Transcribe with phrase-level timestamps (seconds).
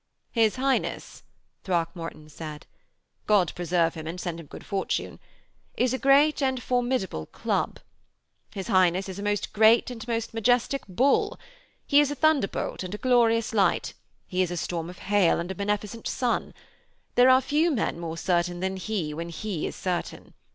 [0.31, 1.21] 'His Highness,'
[1.63, 2.65] Throckmorton said,
[3.27, 5.19] 'God preserve him and send him good fortune
[5.77, 7.79] is a great and formidable club.
[8.51, 11.39] His Highness is a most great and most majestic bull.
[11.85, 13.93] He is a thunderbolt and a glorious light;
[14.25, 16.55] he is a storm of hail and a beneficent sun.
[17.13, 20.33] There are few men more certain than he when he is certain.